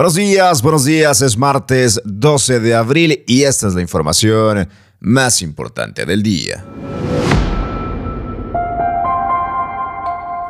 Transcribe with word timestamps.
Buenos 0.00 0.14
días, 0.14 0.62
buenos 0.62 0.86
días. 0.86 1.20
Es 1.20 1.36
martes 1.36 2.00
12 2.06 2.60
de 2.60 2.74
abril 2.74 3.22
y 3.26 3.42
esta 3.42 3.68
es 3.68 3.74
la 3.74 3.82
información 3.82 4.66
más 4.98 5.42
importante 5.42 6.06
del 6.06 6.22
día. 6.22 6.64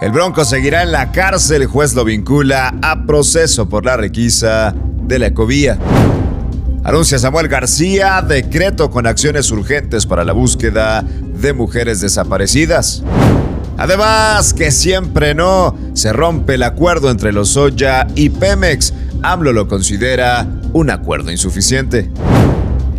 El 0.01 0.13
Bronco 0.13 0.45
seguirá 0.45 0.85
en 0.85 0.93
la 0.93 1.11
cárcel. 1.11 1.63
El 1.63 1.67
juez 1.67 1.95
lo 1.95 2.05
vincula 2.05 2.79
a 2.81 3.05
proceso 3.07 3.69
por 3.69 3.85
la 3.85 3.97
requisa 3.97 4.73
de 5.03 5.19
la 5.19 5.27
ecovía. 5.27 5.77
Anuncia 6.85 7.19
Samuel 7.19 7.49
García 7.49 8.23
decreto 8.23 8.89
con 8.89 9.09
acciones 9.09 9.51
urgentes 9.51 10.07
para 10.07 10.23
la 10.23 10.33
búsqueda 10.33 11.03
de 11.03 11.53
mujeres 11.55 12.01
desaparecidas. 12.01 13.03
Además, 13.81 14.53
que 14.53 14.71
siempre 14.71 15.35
no, 15.35 15.75
se 15.95 16.13
rompe 16.13 16.55
el 16.55 16.63
acuerdo 16.63 17.11
entre 17.11 17.33
los 17.33 17.49
Soya 17.49 18.07
y 18.15 18.29
Pemex. 18.29 18.93
AMLO 19.23 19.53
lo 19.53 19.69
considera 19.69 20.47
un 20.73 20.91
acuerdo 20.91 21.31
insuficiente. 21.31 22.11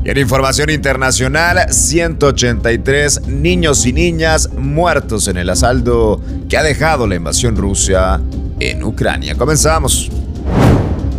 Y 0.03 0.09
en 0.09 0.17
información 0.17 0.69
internacional, 0.69 1.71
183 1.71 3.27
niños 3.27 3.85
y 3.85 3.93
niñas 3.93 4.51
muertos 4.53 5.27
en 5.27 5.37
el 5.37 5.49
asalto 5.49 6.21
que 6.49 6.57
ha 6.57 6.63
dejado 6.63 7.05
la 7.05 7.15
invasión 7.15 7.55
rusa 7.55 8.19
en 8.59 8.83
Ucrania. 8.83 9.35
Comenzamos. 9.35 10.09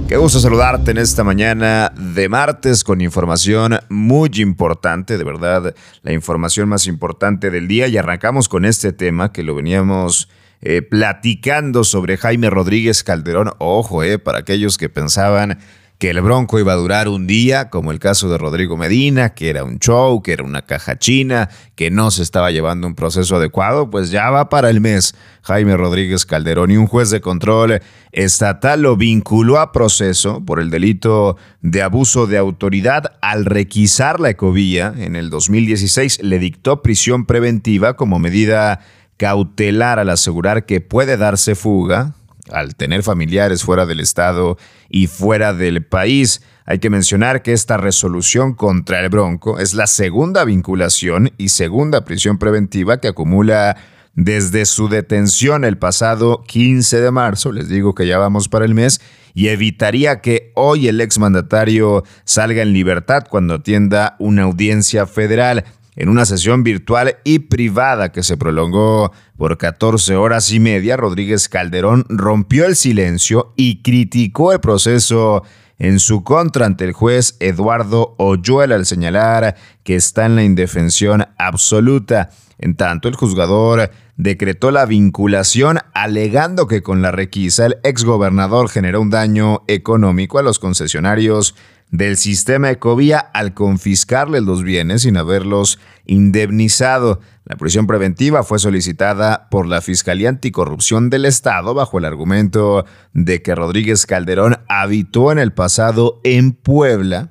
Qué 0.09 0.17
gusto 0.19 0.41
saludarte 0.41 0.91
en 0.91 0.99
esta 0.99 1.25
mañana 1.25 1.93
de 1.97 2.29
martes 2.29 2.85
con 2.85 3.01
información 3.01 3.79
muy 3.89 4.31
importante, 4.35 5.17
de 5.17 5.25
verdad, 5.25 5.75
la 6.03 6.13
información 6.13 6.69
más 6.69 6.87
importante 6.87 7.51
del 7.51 7.67
día 7.67 7.89
y 7.89 7.97
arrancamos 7.97 8.49
con 8.49 8.65
este 8.65 8.93
tema 8.93 9.33
que 9.33 9.43
lo 9.43 9.55
veníamos 9.55 10.29
eh, 10.63 10.83
platicando 10.83 11.85
sobre 11.85 12.17
Jaime 12.17 12.49
Rodríguez 12.49 13.03
Calderón. 13.03 13.51
Ojo, 13.59 14.03
eh, 14.03 14.19
para 14.19 14.39
aquellos 14.39 14.79
que 14.79 14.89
pensaban 14.89 15.59
que 16.03 16.11
el 16.11 16.21
Bronco 16.21 16.59
iba 16.59 16.73
a 16.73 16.75
durar 16.77 17.07
un 17.07 17.29
día, 17.29 17.71
como 17.71 17.93
el 17.93 18.01
caso 18.01 18.29
de 18.29 18.37
Rodrigo 18.37 18.77
Medina, 18.77 19.35
que 19.35 19.51
era 19.51 19.63
un 19.63 19.79
show, 19.79 20.21
que 20.21 20.33
era 20.33 20.43
una 20.43 20.63
caja 20.63 20.99
china, 20.99 21.49
que 21.77 21.93
no 21.93 22.11
se 22.11 22.25
estaba 22.25 22.51
llevando 22.51 22.89
un 22.89 22.97
proceso 22.97 23.37
adecuado, 23.37 23.89
pues 23.89 24.11
ya 24.11 24.29
va 24.31 24.49
para 24.49 24.69
el 24.69 24.81
mes. 24.81 25.15
Jaime 25.43 25.77
Rodríguez 25.77 26.27
Calderón 26.27 26.73
y 26.73 26.77
un 26.77 26.89
juez 26.89 27.11
de 27.11 27.21
control 27.21 27.81
estatal 28.11 28.83
lo 28.83 28.97
vinculó 28.97 29.61
a 29.61 29.71
proceso 29.71 30.45
por 30.45 30.59
el 30.59 30.71
delito 30.71 31.37
de 31.61 31.83
abuso 31.83 32.27
de 32.27 32.37
autoridad 32.37 33.13
al 33.21 33.45
requisar 33.45 34.19
la 34.19 34.31
ecovía. 34.31 34.93
En 34.97 35.15
el 35.15 35.31
2016 35.31 36.25
le 36.25 36.41
dictó 36.41 36.83
prisión 36.83 37.27
preventiva 37.27 37.95
como 37.95 38.19
medida 38.19 38.81
cautelar 39.23 40.01
al 40.01 40.11
asegurar 40.11 40.67
que 40.67 40.81
puede 40.81 41.17
darse 41.17 41.55
fuga 41.55 42.17
al 42.51 42.75
tener 42.75 43.05
familiares 43.05 43.63
fuera 43.63 43.87
del 43.87 44.01
Estado 44.01 44.59
y 44.91 45.07
fuera 45.07 45.55
del 45.55 45.85
país. 45.85 46.43
Hay 46.67 46.81
que 46.81 46.91
mencionar 46.91 47.41
que 47.43 47.53
esta 47.53 47.77
resolución 47.77 48.55
contra 48.55 48.99
el 48.99 49.11
Bronco 49.11 49.61
es 49.61 49.75
la 49.75 49.87
segunda 49.87 50.45
vinculación 50.45 51.31
y 51.39 51.51
segunda 51.51 52.05
prisión 52.05 52.37
preventiva 52.37 52.99
que 52.99 53.07
acumula 53.07 53.77
desde 54.15 54.67
su 54.67 54.89
detención 54.89 55.65
el 55.65 55.79
pasado 55.79 56.43
15 56.43 57.01
de 57.01 57.11
marzo, 57.13 57.53
les 57.53 57.69
digo 57.69 57.95
que 57.95 58.09
ya 58.09 58.19
vamos 58.19 58.49
para 58.49 58.65
el 58.65 58.75
mes, 58.75 59.01
y 59.35 59.49
evitaría 59.49 60.21
que 60.21 60.51
hoy 60.57 60.89
el 60.89 61.01
exmandatario 61.01 62.03
salga 62.25 62.63
en 62.63 62.73
libertad 62.73 63.23
cuando 63.31 63.55
atienda 63.55 64.17
una 64.19 64.43
audiencia 64.43 65.07
federal 65.07 65.65
en 65.95 66.09
una 66.09 66.25
sesión 66.25 66.63
virtual 66.63 67.17
y 67.25 67.41
privada 67.41 68.13
que 68.13 68.23
se 68.23 68.37
prolongó 68.37 69.13
por 69.37 69.59
14 69.59 70.17
horas 70.17 70.51
y 70.53 70.61
media, 70.61 70.97
Rodríguez 70.97 71.49
Calderón 71.49 72.07
rompió 72.09 72.65
el 72.65 72.77
silencio 72.77 73.53
y 73.57 73.83
criticó 73.83 74.53
el 74.53 74.61
proceso 74.61 75.43
en 75.79 75.99
su 75.99 76.23
contra 76.23 76.65
ante 76.65 76.85
el 76.85 76.93
juez 76.93 77.37
Eduardo 77.41 78.15
Oyuela 78.19 78.77
al 78.77 78.87
señalar 78.87 79.57
que 79.83 79.97
está 79.97 80.27
en 80.27 80.37
la 80.37 80.45
indefensión 80.45 81.27
absoluta. 81.39 82.31
En 82.59 82.77
tanto, 82.77 83.09
el 83.09 83.17
juzgador 83.17 83.91
decretó 84.17 84.71
la 84.71 84.87
vinculación 84.87 85.79
alegando 85.93 86.69
que 86.69 86.83
con 86.83 87.03
la 87.03 87.11
requisa 87.11 87.67
el 87.67 87.79
exgobernador 87.83 88.69
generó 88.69 89.01
un 89.01 89.11
daño 89.11 89.63
económico 89.67 90.39
a 90.39 90.43
los 90.43 90.59
concesionarios 90.59 91.57
del 91.93 92.17
sistema 92.17 92.71
Ecovía 92.71 93.19
al 93.19 93.53
confiscarle 93.55 94.41
los 94.41 94.65
bienes 94.65 95.03
sin 95.03 95.19
haberlos 95.19 95.79
indemnizado. 96.07 97.21
La 97.45 97.57
prisión 97.57 97.87
preventiva 97.87 98.43
fue 98.43 98.59
solicitada 98.59 99.49
por 99.51 99.67
la 99.67 99.83
Fiscalía 99.83 100.31
Anticorrupción 100.31 101.11
del 101.11 101.27
Estado 101.27 101.75
bajo 101.75 101.99
el 101.99 102.07
argumento 102.07 102.87
de 103.13 103.43
que 103.43 103.55
Rodríguez 103.55 104.07
Calderón 104.07 104.57
habitó 104.69 105.31
en 105.33 105.39
el 105.39 105.53
pasado 105.53 106.21
en 106.25 106.53
Puebla 106.53 107.31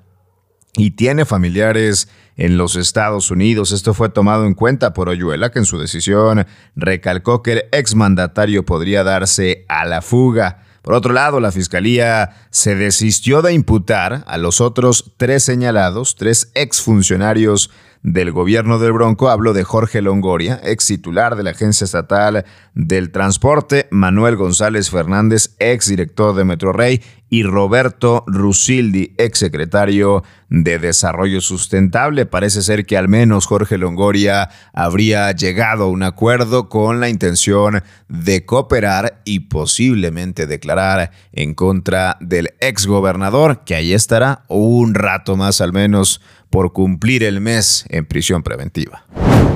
y 0.78 0.91
tiene 0.91 1.25
familiares 1.25 2.07
en 2.38 2.57
los 2.57 2.75
Estados 2.75 3.31
Unidos. 3.31 3.72
Esto 3.72 3.95
fue 3.95 4.09
tomado 4.09 4.45
en 4.45 4.53
cuenta 4.53 4.93
por 4.93 5.09
Oyuela, 5.09 5.49
que 5.49 5.59
en 5.59 5.66
su 5.66 5.79
decisión 5.79 6.45
recalcó 6.75 7.41
que 7.41 7.53
el 7.53 7.63
exmandatario 7.72 8.63
podría 8.63 9.03
darse 9.03 9.66
a 9.67 9.85
la 9.85 10.03
fuga. 10.03 10.63
Por 10.81 10.96
otro 10.96 11.14
lado, 11.14 11.40
la 11.40 11.52
Fiscalía 11.52 12.47
se 12.50 12.75
desistió 12.75 13.42
de 13.42 13.53
imputar 13.53 14.24
a 14.25 14.38
los 14.38 14.62
otros 14.62 15.12
tres 15.18 15.44
señalados, 15.44 16.16
tres 16.16 16.52
exfuncionarios 16.56 17.69
del 18.03 18.31
gobierno 18.31 18.79
del 18.79 18.94
Bronco. 18.94 19.29
Hablo 19.29 19.53
de 19.53 19.63
Jorge 19.63 20.01
Longoria, 20.01 20.59
ex 20.63 20.88
titular 20.88 21.35
de 21.35 21.44
la 21.44 21.51
Agencia 21.51 21.85
Estatal 21.85 22.45
del 22.73 23.12
Transporte, 23.12 23.88
Manuel 23.91 24.35
González 24.35 24.89
Fernández, 24.89 25.56
ex 25.59 25.88
director 25.88 26.35
de 26.35 26.45
Metrorrey, 26.45 27.01
y 27.34 27.44
Roberto 27.44 28.25
Rusildi, 28.28 29.16
ex 29.17 29.40
secretario 29.40 30.22
de 30.50 30.79
Desarrollo 30.79 31.40
Sustentable. 31.40 32.25
Parece 32.25 32.61
ser 32.61 32.85
que 32.85 32.97
al 32.97 33.07
menos 33.07 33.45
Jorge 33.45 33.78
Longoria 33.78 34.50
habría 34.73 35.31
llegado 35.31 35.85
a 35.85 35.88
un 35.88 36.03
acuerdo 36.03 36.67
con 36.67 37.00
la 37.00 37.07
intención 37.07 37.84
de 38.09 38.45
cooperar 38.45 39.22
y 39.23 39.40
posiblemente 39.41 40.45
declarar 40.45 41.11
en 41.31 41.53
contra 41.53 42.17
del 42.19 42.50
ex 42.59 42.85
gobernador, 42.85 43.63
que 43.63 43.75
ahí 43.75 43.94
estará 43.94 44.44
un 44.50 44.94
rato 44.94 45.38
más 45.38 45.61
al 45.61 45.72
menos 45.72 46.19
por 46.51 46.73
cumplir 46.73 47.23
el 47.23 47.41
mes 47.41 47.85
en 47.89 48.06
prisión 48.06 48.44
preventiva. 48.44 49.06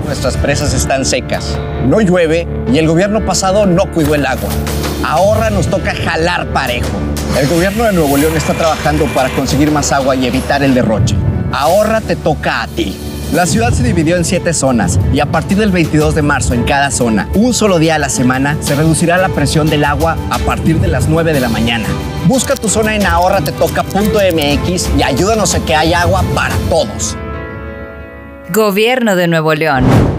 Nuestras 0.05 0.37
presas 0.37 0.73
están 0.73 1.05
secas, 1.05 1.59
no 1.87 2.01
llueve 2.01 2.47
y 2.71 2.77
el 2.77 2.87
gobierno 2.87 3.23
pasado 3.25 3.65
no 3.65 3.91
cuidó 3.91 4.15
el 4.15 4.25
agua. 4.25 4.49
Ahora 5.03 5.49
nos 5.51 5.67
toca 5.67 5.93
jalar 5.93 6.51
parejo. 6.53 6.89
El 7.39 7.47
gobierno 7.47 7.83
de 7.83 7.93
Nuevo 7.93 8.17
León 8.17 8.35
está 8.35 8.53
trabajando 8.53 9.05
para 9.13 9.29
conseguir 9.29 9.71
más 9.71 9.91
agua 9.91 10.15
y 10.15 10.25
evitar 10.25 10.63
el 10.63 10.73
derroche. 10.73 11.15
Ahora 11.51 12.01
te 12.01 12.15
toca 12.15 12.63
a 12.63 12.67
ti. 12.67 12.95
La 13.33 13.45
ciudad 13.45 13.73
se 13.73 13.83
dividió 13.83 14.15
en 14.15 14.23
siete 14.23 14.53
zonas 14.53 14.99
y 15.11 15.19
a 15.19 15.25
partir 15.25 15.57
del 15.57 15.71
22 15.71 16.15
de 16.15 16.21
marzo 16.21 16.53
en 16.53 16.63
cada 16.63 16.91
zona, 16.91 17.27
un 17.33 17.53
solo 17.53 17.79
día 17.79 17.95
a 17.95 17.99
la 17.99 18.09
semana, 18.09 18.55
se 18.61 18.75
reducirá 18.75 19.17
la 19.17 19.29
presión 19.29 19.67
del 19.67 19.83
agua 19.83 20.17
a 20.29 20.39
partir 20.39 20.79
de 20.79 20.87
las 20.87 21.09
9 21.09 21.33
de 21.33 21.39
la 21.41 21.49
mañana. 21.49 21.87
Busca 22.27 22.55
tu 22.55 22.67
zona 22.67 22.95
en 22.95 23.05
ahorratetoca.mx 23.05 24.89
y 24.97 25.03
ayúdanos 25.03 25.53
a 25.53 25.63
que 25.63 25.75
haya 25.75 26.01
agua 26.01 26.23
para 26.33 26.55
todos. 26.69 27.15
Gobierno 28.49 29.15
de 29.15 29.27
Nuevo 29.27 29.53
León. 29.53 30.14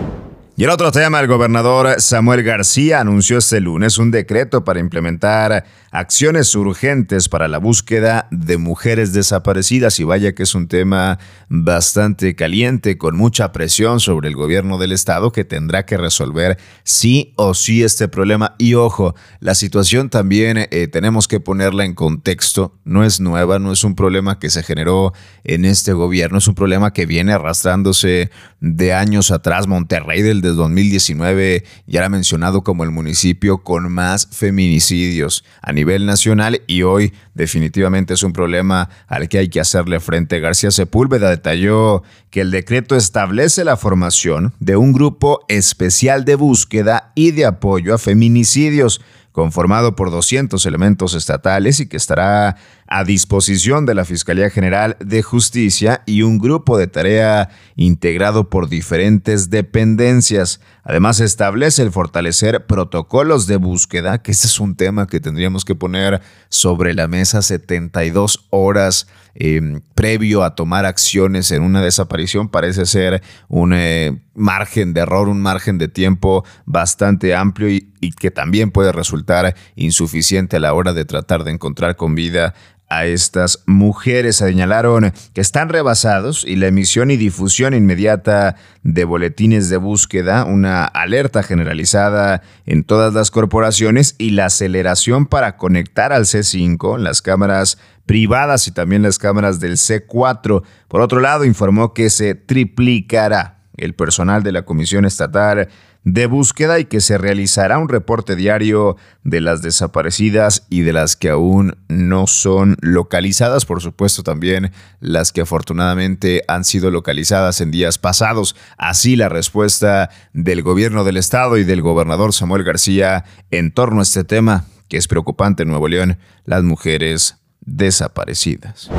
Y 0.59 0.65
el 0.65 0.71
otro 0.71 0.91
tema, 0.91 1.21
el 1.21 1.27
gobernador 1.27 2.01
Samuel 2.01 2.43
García 2.43 3.01
anunció 3.01 3.37
este 3.37 3.61
lunes 3.61 3.99
un 3.99 4.11
decreto 4.11 4.65
para 4.65 4.81
implementar 4.81 5.67
acciones 5.91 6.55
urgentes 6.55 7.29
para 7.29 7.47
la 7.47 7.59
búsqueda 7.59 8.27
de 8.31 8.57
mujeres 8.57 9.13
desaparecidas. 9.13 10.01
Y 10.01 10.05
vaya 10.05 10.35
que 10.35 10.45
es 10.45 10.55
un 10.55 10.67
tema 10.67 11.19
bastante 11.51 12.35
caliente 12.35 12.97
con 12.97 13.19
mucha 13.19 13.53
presión 13.53 14.01
sobre 14.01 14.29
el 14.29 14.35
gobierno 14.35 14.79
del 14.79 14.93
estado 14.93 15.31
que 15.31 15.45
tendrá 15.45 15.85
que 15.85 15.99
resolver 15.99 16.57
sí 16.85 17.35
o 17.37 17.53
sí 17.53 17.83
este 17.83 18.09
problema. 18.09 18.55
Y 18.57 18.75
ojo, 18.75 19.15
la 19.41 19.55
situación 19.55 20.09
también 20.09 20.69
eh, 20.71 20.89
tenemos 20.91 21.29
que 21.29 21.39
ponerla 21.39 21.85
en 21.85 21.93
contexto, 21.93 22.79
no 22.85 23.05
es 23.05 23.21
nueva, 23.21 23.59
no 23.59 23.73
es 23.73 23.85
un 23.85 23.95
problema 23.95 24.39
que 24.39 24.49
se 24.49 24.63
generó 24.63 25.13
en 25.45 25.67
este 25.67 25.93
gobierno, 25.93 26.39
es 26.39 26.49
un 26.49 26.55
problema 26.55 26.95
que 26.95 27.05
viene 27.05 27.35
arrastrándose 27.35 28.31
de 28.61 28.95
años 28.95 29.31
atrás, 29.31 29.67
Monterrey 29.67 30.23
del 30.23 30.46
2019 30.55 31.65
ya 31.87 32.01
era 32.01 32.09
mencionado 32.09 32.63
como 32.63 32.85
el 32.85 32.91
municipio 32.91 33.59
con 33.59 33.91
más 33.93 34.29
feminicidios 34.31 35.45
a 35.63 35.73
nivel 35.73 36.07
nacional 36.07 36.63
y 36.67 36.83
hoy 36.83 37.13
definitivamente 37.35 38.15
es 38.15 38.23
un 38.23 38.33
problema 38.33 38.89
al 39.07 39.29
que 39.29 39.39
hay 39.39 39.49
que 39.49 39.61
hacerle 39.61 40.01
frente. 40.01 40.41
García 40.41 40.71
Sepúlveda 40.71 41.31
detalló 41.31 42.03
que 42.31 42.41
el 42.41 42.51
decreto 42.51 42.97
establece 42.97 43.65
la 43.65 43.77
formación 43.77 44.55
de 44.61 44.77
un 44.77 44.93
grupo 44.93 45.45
especial 45.49 46.25
de 46.25 46.35
búsqueda 46.35 47.13
y 47.15 47.31
de 47.33 47.47
apoyo 47.47 47.95
a 47.95 47.99
feminicidios 47.99 49.01
conformado 49.37 49.97
por 49.97 50.11
200 50.11 50.65
elementos 50.65 51.13
estatales 51.13 51.79
y 51.81 51.89
que 51.89 51.99
estará 51.99 52.57
a 52.89 53.05
disposición 53.05 53.87
de 53.87 53.95
la 53.95 54.05
Fiscalía 54.05 54.51
General 54.51 54.97
de 55.01 55.23
Justicia 55.23 56.03
y 56.07 56.23
un 56.23 56.39
grupo 56.39 56.79
de 56.79 56.87
tarea 56.87 57.51
integrado 57.75 58.49
por 58.49 58.69
diferentes 58.69 59.51
dependencias. 59.51 60.61
Además, 60.85 61.21
establece 61.21 61.83
el 61.83 61.91
fortalecer 61.91 62.67
protocolos 62.67 63.47
de 63.47 63.57
búsqueda, 63.57 64.23
que 64.23 64.33
ese 64.33 64.47
es 64.47 64.61
un 64.61 64.77
tema 64.77 65.07
que 65.07 65.21
tendríamos 65.21 65.65
que 65.65 65.75
poner 65.75 66.21
sobre 66.49 66.95
la 66.95 67.09
mesa 67.09 67.43
72 67.43 68.47
horas 68.51 69.09
eh, 69.39 69.81
previo 69.95 70.45
a 70.45 70.55
tomar 70.55 70.87
acciones 70.87 71.51
en 71.51 71.63
una 71.63 71.83
desaparición. 71.83 72.49
Parece 72.49 72.87
ser 72.87 73.23
un 73.49 73.75
eh, 73.75 74.23
margen 74.35 74.95
de 74.95 75.03
error, 75.03 75.29
un 75.29 75.43
margen 75.43 75.77
de 75.77 75.89
tiempo 75.89 76.45
bastante 76.65 77.35
amplio 77.35 77.69
y 77.69 78.13
que 78.13 78.31
también 78.31 78.71
puede 78.71 78.93
resultar 78.93 79.55
insuficiente 79.75 80.57
a 80.57 80.61
la 80.61 80.73
hora 80.73 80.93
de 80.93 81.05
tratar 81.05 81.45
de 81.45 81.51
encontrar 81.51 81.97
con 81.97 82.15
vida 82.15 82.55
a 82.89 83.07
estas 83.07 83.63
mujeres. 83.67 84.37
Señalaron 84.37 85.13
que 85.35 85.41
están 85.41 85.69
rebasados 85.69 86.45
y 86.45 86.57
la 86.57 86.69
emisión 86.69 87.11
y 87.11 87.17
difusión 87.17 87.75
inmediata 87.75 88.57
de 88.83 89.05
boletines 89.05 89.69
de 89.69 89.77
búsqueda, 89.77 90.45
una 90.45 90.85
alerta 90.85 91.43
generalizada 91.43 92.43
en 92.65 92.85
todas 92.85 93.13
las 93.15 93.31
corporaciones 93.31 94.15
y 94.19 94.31
la 94.31 94.47
aceleración 94.47 95.27
para 95.27 95.57
conectar 95.57 96.13
al 96.13 96.25
C5, 96.25 96.99
las 96.99 97.23
cámaras 97.23 97.79
privadas 98.07 98.69
y 98.69 98.71
también 98.71 99.03
las 99.03 99.19
cámaras 99.19 99.59
del 99.59 99.73
C4. 99.73 100.63
Por 100.89 101.01
otro 101.01 101.21
lado, 101.21 101.45
informó 101.45 101.93
que 101.93 102.11
se 102.11 102.35
triplicará 102.35 103.57
el 103.77 103.95
personal 103.95 104.43
de 104.43 104.53
la 104.53 104.63
Comisión 104.63 105.05
Estatal 105.05 105.69
de 106.07 106.27
búsqueda 106.27 106.79
y 106.79 106.85
que 106.85 107.01
se 107.01 107.19
realizará 107.19 107.79
un 107.79 107.89
reporte 107.89 108.37
diario 108.37 108.97
de 109.25 109.41
las 109.41 109.61
desaparecidas 109.61 110.65
y 110.71 110.83
de 110.83 110.93
las 110.93 111.17
que 111.17 111.31
aún 111.31 111.77
no 111.89 112.29
son 112.29 112.77
localizadas, 112.81 113.67
por 113.67 113.83
supuesto 113.83 114.23
también 114.23 114.71
las 115.01 115.33
que 115.33 115.41
afortunadamente 115.41 116.45
han 116.47 116.65
sido 116.65 116.93
localizadas 116.93 117.61
en 117.61 117.73
días 117.73 117.99
pasados. 117.99 118.55
Así 118.79 119.17
la 119.17 119.29
respuesta 119.29 120.11
del 120.33 120.63
gobierno 120.63 121.03
del 121.03 121.17
estado 121.17 121.59
y 121.59 121.65
del 121.65 121.83
gobernador 121.83 122.33
Samuel 122.33 122.63
García 122.63 123.25
en 123.51 123.73
torno 123.73 123.99
a 123.99 124.05
este 124.05 124.23
tema 124.23 124.65
que 124.89 124.99
es 124.99 125.09
preocupante 125.09 125.65
en 125.65 125.71
Nuevo 125.71 125.89
León, 125.89 126.19
las 126.45 126.63
mujeres 126.63 127.39
desaparecidas. 127.63 128.91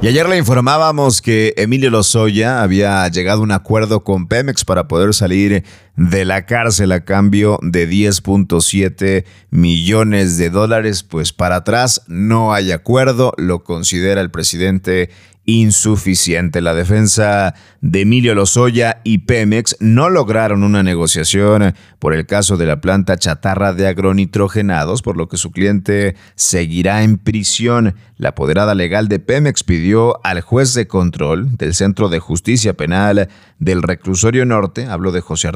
Y 0.00 0.08
ayer 0.08 0.28
le 0.28 0.36
informábamos 0.36 1.22
que 1.22 1.54
Emilio 1.56 1.90
Lozoya 1.90 2.62
había 2.62 3.06
llegado 3.08 3.40
a 3.40 3.44
un 3.44 3.52
acuerdo 3.52 4.02
con 4.02 4.26
Pemex 4.26 4.64
para 4.64 4.88
poder 4.88 5.14
salir 5.14 5.64
de 5.96 6.24
la 6.24 6.46
cárcel 6.46 6.92
a 6.92 7.04
cambio 7.04 7.58
de 7.62 7.88
10.7 7.88 9.24
millones 9.50 10.38
de 10.38 10.50
dólares. 10.50 11.02
Pues 11.02 11.32
para 11.32 11.56
atrás 11.56 12.02
no 12.06 12.52
hay 12.52 12.72
acuerdo, 12.72 13.32
lo 13.36 13.64
considera 13.64 14.20
el 14.20 14.30
presidente 14.30 15.10
insuficiente. 15.44 16.60
La 16.60 16.74
defensa 16.74 17.54
de 17.80 18.02
Emilio 18.02 18.34
Lozoya 18.34 19.00
y 19.02 19.18
Pemex 19.18 19.76
no 19.80 20.08
lograron 20.08 20.62
una 20.62 20.82
negociación 20.82 21.74
por 21.98 22.14
el 22.14 22.26
caso 22.26 22.56
de 22.56 22.66
la 22.66 22.80
planta 22.80 23.16
chatarra 23.16 23.72
de 23.72 23.88
agronitrogenados, 23.88 25.02
por 25.02 25.16
lo 25.16 25.28
que 25.28 25.36
su 25.36 25.50
cliente 25.50 26.14
seguirá 26.36 27.02
en 27.02 27.18
prisión. 27.18 27.96
La 28.16 28.30
apoderada 28.30 28.74
legal 28.74 29.08
de 29.08 29.18
Pemex 29.18 29.64
pidió 29.64 30.24
al 30.24 30.42
juez 30.42 30.74
de 30.74 30.86
control 30.86 31.56
del 31.56 31.74
Centro 31.74 32.08
de 32.08 32.20
Justicia 32.20 32.74
Penal 32.74 33.28
del 33.58 33.82
Reclusorio 33.82 34.46
Norte, 34.46 34.86
hablo 34.86 35.10
de 35.10 35.20
José 35.20 35.48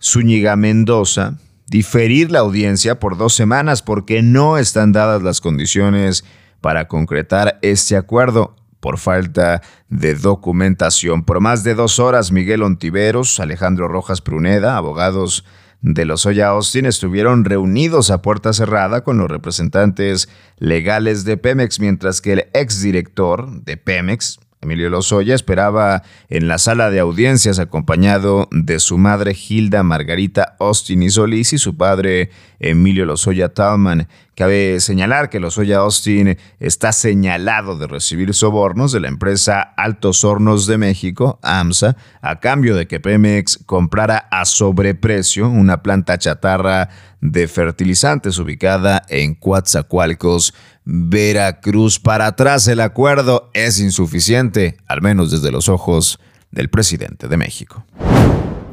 Zúñiga 0.00 0.56
Mendoza, 0.56 1.38
diferir 1.68 2.30
la 2.30 2.40
audiencia 2.40 2.98
por 2.98 3.16
dos 3.16 3.34
semanas 3.34 3.82
porque 3.82 4.22
no 4.22 4.58
están 4.58 4.92
dadas 4.92 5.22
las 5.22 5.40
condiciones 5.40 6.24
para 6.60 6.88
concretar 6.88 7.58
este 7.62 7.96
acuerdo 7.96 8.56
por 8.80 8.98
falta 8.98 9.62
de 9.88 10.14
documentación. 10.14 11.24
Por 11.24 11.40
más 11.40 11.62
de 11.62 11.74
dos 11.74 12.00
horas, 12.00 12.32
Miguel 12.32 12.62
Ontiveros, 12.62 13.38
Alejandro 13.38 13.86
Rojas 13.86 14.20
Pruneda, 14.20 14.76
abogados 14.76 15.44
de 15.82 16.04
los 16.04 16.26
Oya 16.26 16.48
Austin, 16.48 16.86
estuvieron 16.86 17.44
reunidos 17.44 18.10
a 18.10 18.22
puerta 18.22 18.52
cerrada 18.52 19.04
con 19.04 19.18
los 19.18 19.30
representantes 19.30 20.28
legales 20.58 21.24
de 21.24 21.36
Pemex, 21.36 21.78
mientras 21.78 22.20
que 22.20 22.32
el 22.32 22.46
exdirector 22.54 23.62
de 23.62 23.76
Pemex, 23.76 24.40
Emilio 24.62 24.90
Lozoya 24.90 25.34
esperaba 25.34 26.04
en 26.28 26.46
la 26.46 26.56
sala 26.56 26.88
de 26.90 27.00
audiencias 27.00 27.58
acompañado 27.58 28.48
de 28.52 28.78
su 28.78 28.96
madre 28.96 29.36
Hilda 29.36 29.82
Margarita 29.82 30.54
Austin 30.60 31.02
y 31.02 31.10
Solís 31.10 31.52
y 31.52 31.58
su 31.58 31.76
padre 31.76 32.30
Emilio 32.60 33.04
Lozoya 33.04 33.52
Talman. 33.52 34.06
Cabe 34.36 34.80
señalar 34.80 35.28
que 35.30 35.40
Lozoya 35.40 35.78
Austin 35.78 36.38
está 36.60 36.92
señalado 36.92 37.76
de 37.76 37.88
recibir 37.88 38.32
sobornos 38.34 38.92
de 38.92 39.00
la 39.00 39.08
empresa 39.08 39.60
Altos 39.60 40.24
Hornos 40.24 40.66
de 40.66 40.78
México, 40.78 41.38
AMSA, 41.42 41.96
a 42.22 42.40
cambio 42.40 42.76
de 42.76 42.86
que 42.86 43.00
Pemex 43.00 43.58
comprara 43.66 44.28
a 44.30 44.44
sobreprecio 44.44 45.48
una 45.48 45.82
planta 45.82 46.18
chatarra 46.18 46.88
de 47.22 47.48
fertilizantes 47.48 48.36
ubicada 48.38 49.02
en 49.08 49.34
Coatzacoalcos, 49.34 50.52
Veracruz. 50.84 51.98
Para 51.98 52.26
atrás 52.26 52.68
el 52.68 52.80
acuerdo 52.80 53.50
es 53.54 53.80
insuficiente, 53.80 54.76
al 54.86 55.00
menos 55.00 55.30
desde 55.30 55.52
los 55.52 55.70
ojos 55.70 56.18
del 56.50 56.68
presidente 56.68 57.28
de 57.28 57.36
México. 57.38 57.86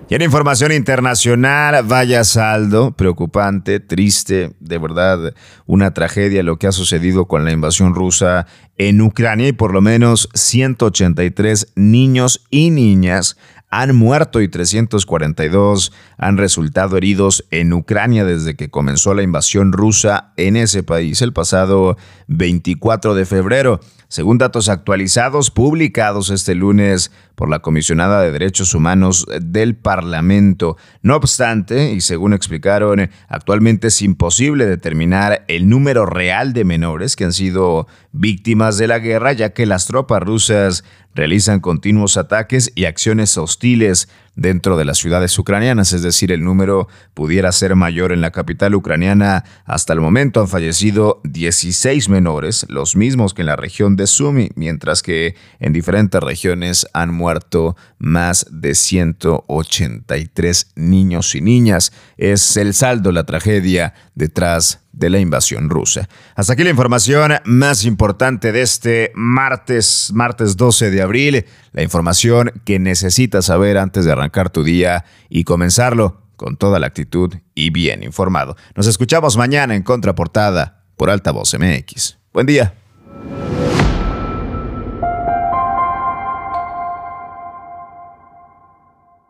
Y 0.10 0.16
en 0.16 0.24
información 0.24 0.72
internacional, 0.72 1.86
vaya 1.86 2.24
saldo, 2.24 2.94
preocupante, 2.94 3.80
triste, 3.80 4.56
de 4.60 4.78
verdad, 4.80 5.36
una 5.68 5.94
tragedia 5.94 6.42
lo 6.42 6.57
que 6.57 6.66
ha 6.66 6.72
sucedido 6.72 7.25
con 7.25 7.46
la 7.46 7.51
invasión 7.51 7.94
rusa 7.94 8.48
en 8.80 9.01
Ucrania 9.01 9.48
y 9.48 9.54
por 9.54 9.72
lo 9.72 9.81
menos 9.81 10.28
183 10.34 11.74
niños 11.75 12.44
y 12.50 12.72
niñas 12.72 13.38
han 13.69 13.95
muerto 13.95 14.42
y 14.42 14.48
342 14.48 15.92
han 16.18 16.38
resultado 16.38 16.98
heridos 16.98 17.45
en 17.51 17.74
Ucrania 17.74 18.25
desde 18.25 18.56
que 18.56 18.69
comenzó 18.69 19.13
la 19.13 19.24
invasión 19.24 19.71
rusa 19.71 20.33
en 20.38 20.56
ese 20.56 20.83
país 20.83 21.21
el 21.21 21.33
pasado 21.33 21.98
24 22.27 23.13
de 23.13 23.25
febrero. 23.25 23.80
Según 24.07 24.39
datos 24.39 24.69
actualizados 24.69 25.51
publicados 25.51 26.31
este 26.31 26.56
lunes 26.56 27.12
por 27.36 27.48
la 27.48 27.60
comisionada 27.60 28.24
de 28.24 28.31
Derechos 28.31 28.74
Humanos 28.74 29.27
del 29.39 29.75
Parlamento. 29.75 30.77
No 31.04 31.15
obstante, 31.15 31.94
y 31.94 32.01
según 32.01 32.33
explicaron, 32.33 33.12
actualmente 33.27 33.89
es 33.89 34.01
imposible 34.01 34.65
determinar 34.65 35.45
el 35.48 35.69
número 35.69 36.07
real 36.07 36.54
de 36.54 36.65
menores 36.65 37.15
que 37.15 37.25
han 37.25 37.33
sido 37.33 37.88
víctimas 38.12 38.80
de 38.80 38.88
la 38.88 38.98
guerra, 38.98 39.31
ya 39.33 39.54
que 39.54 39.68
las 39.68 39.86
tropas 39.86 40.24
rusas 40.24 40.83
realizan 41.13 41.60
continuos 41.60 42.18
ataques 42.18 42.72
y 42.75 42.86
acciones 42.86 43.30
dentro 44.35 44.77
de 44.77 44.85
las 44.85 44.97
ciudades 44.97 45.38
ucranianas, 45.38 45.94
es 45.94 46.01
decir, 46.01 46.31
el 46.31 46.44
número 46.44 46.88
pudiera 47.13 47.51
ser 47.51 47.75
mayor 47.75 48.11
en 48.11 48.21
la 48.21 48.31
capital 48.31 48.73
ucraniana. 48.73 49.44
Hasta 49.65 49.94
el 49.94 50.00
momento 50.00 50.39
han 50.41 50.47
fallecido 50.47 51.19
16 51.25 52.09
menores, 52.09 52.65
los 52.69 52.95
mismos 52.95 53.33
que 53.33 53.41
en 53.41 53.47
la 53.47 53.56
región 53.56 53.95
de 53.95 54.07
Sumi, 54.07 54.50
mientras 54.56 55.01
que 55.03 55.35
en 55.60 55.74
diferentes 55.74 56.22
regiones 56.22 56.88
han 56.93 57.13
muerto 57.13 57.75
más 57.98 58.45
de 58.50 58.75
183 58.75 60.72
niños 60.75 61.36
y 61.36 61.41
niñas. 61.41 61.91
Es 62.17 62.55
el 62.57 62.74
saldo, 62.74 63.12
la 63.12 63.25
tragedia 63.25 63.93
detrás 64.15 64.79
de 65.00 65.10
la 65.10 65.20
invasión 65.20 65.70
rusa. 65.70 66.08
Hasta 66.36 66.53
aquí 66.53 66.63
la 66.63 66.70
información 66.70 67.34
más 67.46 67.86
importante 67.86 68.51
de 68.51 68.62
este 68.62 69.12
martes, 69.15 70.12
martes 70.13 70.58
12 70.58 70.91
de 70.91 71.01
abril, 71.01 71.46
la 71.72 71.82
información 71.82 72.51
que 72.65 72.79
necesitas 72.79 73.46
saber 73.46 73.77
antes 73.77 74.06
de 74.06 74.12
arrancar 74.12 74.50
tu 74.50 74.63
día 74.63 75.06
y 75.29 75.44
comenzarlo 75.46 76.22
con 76.36 76.58
toda 76.58 76.79
la 76.79 76.88
actitud 76.88 77.36
y 77.56 77.70
bien 77.70 78.03
informado. 78.03 78.56
Nos 78.75 78.88
escuchamos 78.88 79.38
mañana 79.38 79.75
en 79.75 79.84
Contraportada 79.84 80.84
por 80.96 81.10
Altavoz 81.10 81.53
MX. 81.58 82.18
Buen 82.34 82.46
día. 82.46 82.74